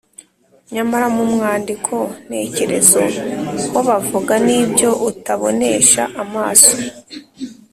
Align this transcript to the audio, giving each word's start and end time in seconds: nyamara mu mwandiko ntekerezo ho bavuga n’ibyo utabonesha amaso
nyamara 0.73 1.05
mu 1.15 1.23
mwandiko 1.33 1.95
ntekerezo 2.27 3.01
ho 3.71 3.79
bavuga 3.87 4.33
n’ibyo 4.45 4.89
utabonesha 5.09 6.03
amaso 6.23 6.75